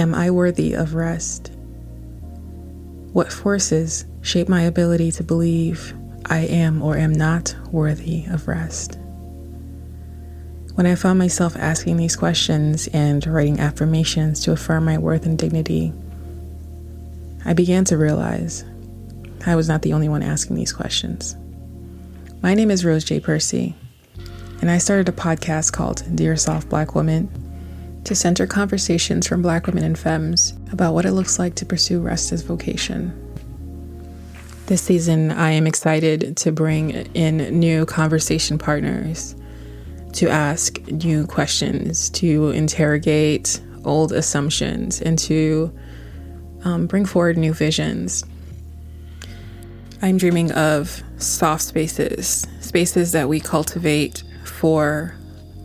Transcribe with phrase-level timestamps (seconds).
[0.00, 1.52] Am I worthy of rest?
[3.12, 5.92] What forces shape my ability to believe
[6.24, 8.98] I am or am not worthy of rest?
[10.74, 15.36] When I found myself asking these questions and writing affirmations to affirm my worth and
[15.36, 15.92] dignity,
[17.44, 18.64] I began to realize
[19.44, 21.36] I was not the only one asking these questions.
[22.40, 23.20] My name is Rose J.
[23.20, 23.74] Percy,
[24.62, 27.49] and I started a podcast called Dear Soft Black Woman
[28.04, 32.00] to center conversations from Black women and femmes about what it looks like to pursue
[32.00, 33.16] rest as vocation.
[34.66, 39.34] This season, I am excited to bring in new conversation partners
[40.12, 45.72] to ask new questions, to interrogate old assumptions, and to
[46.64, 48.24] um, bring forward new visions.
[50.02, 55.14] I'm dreaming of soft spaces, spaces that we cultivate for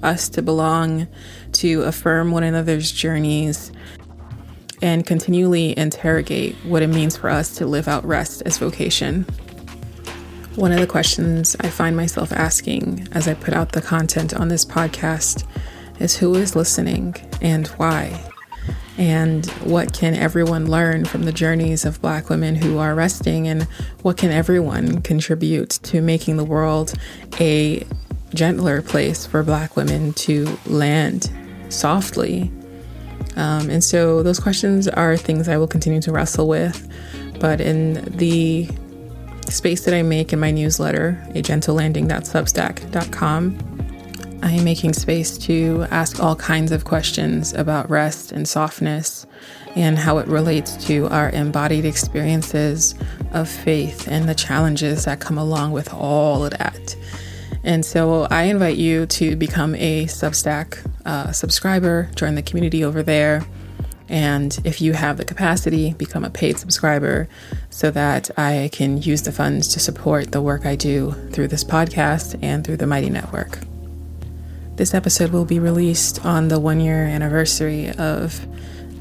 [0.04, 1.08] us to belong,
[1.54, 3.72] to affirm one another's journeys,
[4.82, 9.24] and continually interrogate what it means for us to live out rest as vocation.
[10.56, 14.48] One of the questions I find myself asking as I put out the content on
[14.48, 15.46] this podcast
[16.00, 18.32] is who is listening and why?
[18.98, 23.48] And what can everyone learn from the journeys of Black women who are resting?
[23.48, 23.64] And
[24.02, 26.94] what can everyone contribute to making the world
[27.40, 27.86] a
[28.36, 31.32] gentler place for Black women to land
[31.70, 32.52] softly?
[33.36, 36.88] Um, and so those questions are things I will continue to wrestle with.
[37.40, 38.70] But in the
[39.50, 43.72] space that I make in my newsletter, a gentlelanding.substack.com,
[44.44, 49.26] I am making space to ask all kinds of questions about rest and softness
[49.76, 52.94] and how it relates to our embodied experiences
[53.32, 56.96] of faith and the challenges that come along with all of that.
[57.66, 63.02] And so I invite you to become a Substack uh, subscriber, join the community over
[63.02, 63.44] there.
[64.08, 67.28] And if you have the capacity, become a paid subscriber
[67.72, 71.64] so that I can use the funds to support the work I do through this
[71.64, 73.58] podcast and through the Mighty Network.
[74.76, 78.46] This episode will be released on the one year anniversary of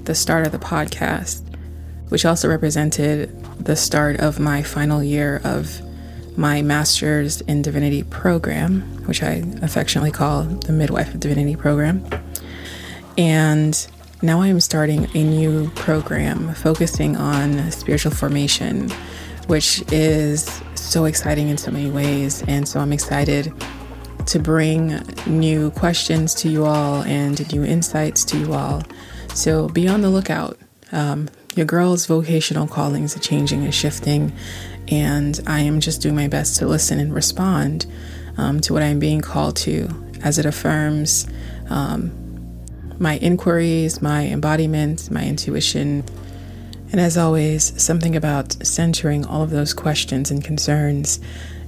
[0.04, 1.42] the start of the podcast,
[2.08, 3.28] which also represented
[3.62, 5.82] the start of my final year of
[6.36, 12.04] my Master's in Divinity program, which I affectionately call the Midwife of Divinity program.
[13.16, 13.86] And
[14.22, 18.90] now I am starting a new program focusing on spiritual formation,
[19.46, 22.42] which is so exciting in so many ways.
[22.48, 23.52] And so I'm excited
[24.26, 28.82] to bring new questions to you all and new insights to you all.
[29.34, 30.58] So be on the lookout.
[30.92, 34.32] Um, your girl's vocational callings are changing and shifting,
[34.88, 37.86] and I am just doing my best to listen and respond
[38.36, 39.88] um, to what I'm being called to
[40.22, 41.26] as it affirms
[41.70, 42.12] um,
[42.98, 46.04] my inquiries, my embodiment, my intuition.
[46.92, 51.20] And as always, something about centering all of those questions and concerns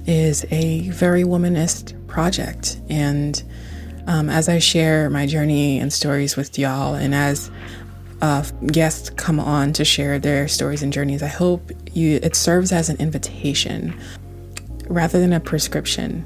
[0.05, 2.79] is a very womanist project.
[2.89, 3.41] And
[4.07, 7.51] um, as I share my journey and stories with y'all, and as
[8.21, 12.71] uh, guests come on to share their stories and journeys, I hope you it serves
[12.71, 13.99] as an invitation
[14.87, 16.25] rather than a prescription,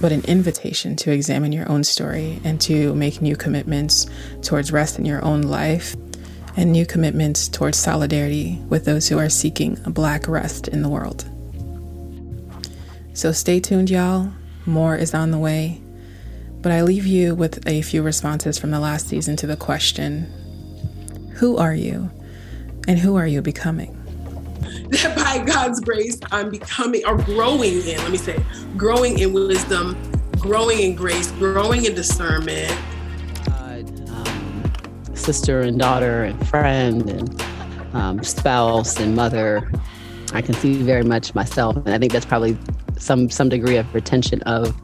[0.00, 4.06] but an invitation to examine your own story and to make new commitments
[4.42, 5.94] towards rest in your own life
[6.56, 10.88] and new commitments towards solidarity with those who are seeking a black rest in the
[10.88, 11.24] world.
[13.12, 14.32] So stay tuned, y'all.
[14.66, 15.80] More is on the way.
[16.62, 20.30] But I leave you with a few responses from the last season to the question
[21.40, 22.10] Who are you?
[22.86, 23.96] And who are you becoming?
[24.90, 28.44] That by God's grace, I'm becoming or growing in, let me say,
[28.76, 29.96] growing in wisdom,
[30.32, 32.70] growing in grace, growing in discernment.
[33.46, 34.72] Um,
[35.14, 37.42] sister and daughter and friend and
[37.94, 39.72] um, spouse and mother.
[40.34, 41.74] I can see very much myself.
[41.74, 42.58] And I think that's probably
[42.98, 44.76] some some degree of retention of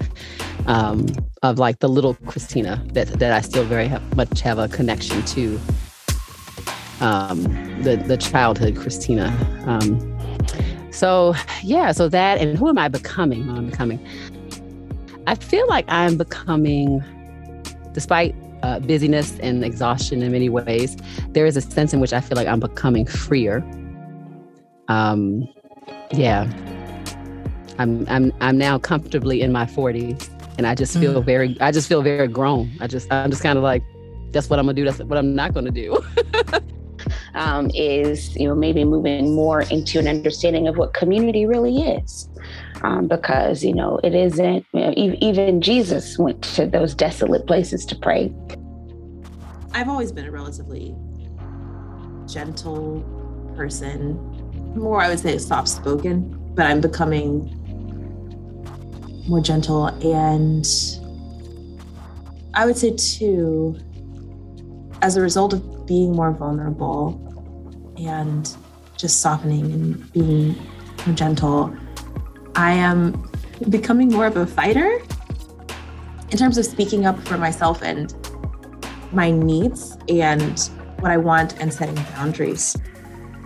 [0.66, 1.04] um,
[1.42, 5.22] of like the little Christina that that I still very have, much have a connection
[5.22, 5.60] to
[7.00, 7.42] um,
[7.82, 9.34] the the childhood Christina.
[9.66, 10.12] Um,
[10.90, 13.44] so yeah, so that and who am I becoming?
[13.44, 14.04] Who I'm becoming.
[15.26, 17.02] I feel like I'm becoming,
[17.92, 20.96] despite uh, busyness and exhaustion in many ways,
[21.30, 23.64] there is a sense in which I feel like I'm becoming freer.
[24.88, 25.48] Um,
[26.12, 26.50] yeah,
[27.78, 31.24] I'm I'm I'm now comfortably in my 40s and I just feel mm.
[31.24, 32.70] very I just feel very grown.
[32.80, 33.82] I just I'm just kind of like
[34.30, 36.02] that's what I'm going to do that's what I'm not going to do.
[37.36, 42.28] um, is you know maybe moving more into an understanding of what community really is.
[42.82, 47.86] Um, because you know it isn't you know, even jesus went to those desolate places
[47.86, 48.30] to pray
[49.72, 50.94] i've always been a relatively
[52.26, 53.02] gentle
[53.56, 54.16] person,
[54.74, 57.50] more, I would say, soft spoken, but I'm becoming
[59.28, 59.86] more gentle.
[59.86, 60.66] And
[62.54, 63.78] I would say, too,
[65.02, 67.22] as a result of being more vulnerable
[67.98, 68.56] and
[68.96, 70.56] just softening and being
[71.14, 71.74] gentle,
[72.54, 73.30] I am
[73.70, 75.00] becoming more of a fighter
[76.30, 78.14] in terms of speaking up for myself and
[79.12, 80.58] my needs and
[81.00, 82.76] what I want and setting boundaries.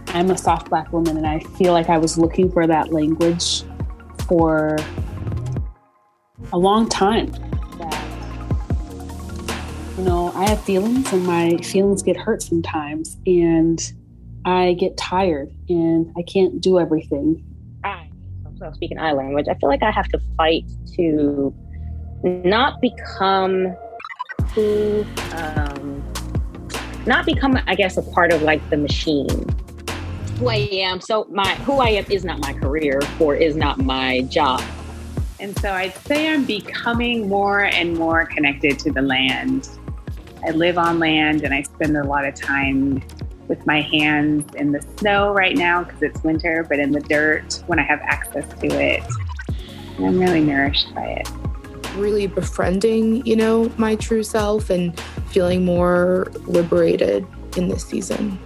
[0.08, 3.62] I'm a soft black woman and I feel like I was looking for that language
[4.26, 4.78] for
[6.52, 7.32] a long time.
[9.98, 13.80] You know, I have feelings and my feelings get hurt sometimes and
[14.44, 17.44] I get tired and I can't do everything.
[17.84, 18.08] I,
[18.58, 20.64] so speaking I language, I feel like I have to fight
[20.96, 21.54] to
[22.22, 23.76] not become
[24.54, 26.02] who, um,
[27.06, 29.46] not become, I guess, a part of like the machine.
[30.38, 31.00] Who I am.
[31.00, 34.62] So my who I am is not my career or is not my job.
[35.38, 39.68] And so I'd say I'm becoming more and more connected to the land.
[40.46, 43.02] I live on land and I spend a lot of time
[43.50, 47.62] with my hands in the snow right now because it's winter, but in the dirt
[47.66, 49.02] when I have access to it.
[49.98, 51.28] And I'm really nourished by it
[51.96, 57.26] really befriending, you know, my true self and feeling more liberated
[57.56, 58.38] in this season.